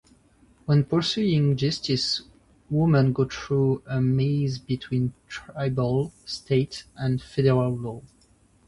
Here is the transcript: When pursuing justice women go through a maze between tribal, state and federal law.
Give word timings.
When 0.65 0.83
pursuing 0.85 1.55
justice 1.57 2.23
women 2.71 3.13
go 3.13 3.25
through 3.25 3.83
a 3.85 4.01
maze 4.01 4.57
between 4.57 5.13
tribal, 5.27 6.11
state 6.25 6.85
and 6.97 7.21
federal 7.21 7.77
law. 7.77 8.01